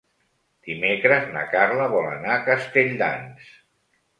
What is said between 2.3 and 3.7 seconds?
a Castelldans.